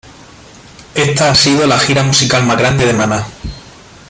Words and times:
Esta 0.95 1.29
ha 1.29 1.35
sido 1.35 1.67
la 1.67 1.77
gira 1.77 2.01
musical 2.01 2.43
más 2.43 2.57
grande 2.57 2.87
de 2.87 2.93
Maná. 2.93 3.23